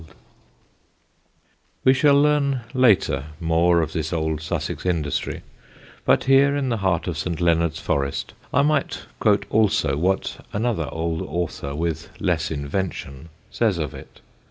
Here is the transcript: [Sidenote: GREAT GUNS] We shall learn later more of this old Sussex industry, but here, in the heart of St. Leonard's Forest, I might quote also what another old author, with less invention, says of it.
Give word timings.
[Sidenote: 0.01 0.15
GREAT 0.17 0.19
GUNS] 1.43 1.85
We 1.85 1.93
shall 1.93 2.19
learn 2.23 2.61
later 2.73 3.23
more 3.39 3.81
of 3.83 3.93
this 3.93 4.11
old 4.11 4.41
Sussex 4.41 4.83
industry, 4.83 5.43
but 6.05 6.23
here, 6.23 6.55
in 6.55 6.69
the 6.69 6.77
heart 6.77 7.05
of 7.05 7.19
St. 7.19 7.39
Leonard's 7.39 7.79
Forest, 7.79 8.33
I 8.51 8.63
might 8.63 9.01
quote 9.19 9.45
also 9.51 9.95
what 9.97 10.43
another 10.53 10.89
old 10.91 11.21
author, 11.21 11.75
with 11.75 12.09
less 12.19 12.49
invention, 12.49 13.29
says 13.51 13.77
of 13.77 13.93
it. 13.93 14.21